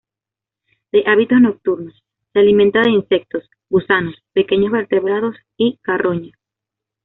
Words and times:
De 0.91 1.03
hábitos 1.05 1.39
nocturnos; 1.39 2.01
se 2.33 2.39
alimenta 2.39 2.81
de 2.81 2.89
insectos, 2.89 3.47
gusanos, 3.69 4.15
pequeños 4.33 4.71
vertebrados 4.71 5.35
y, 5.57 5.77
carroña. 5.83 6.31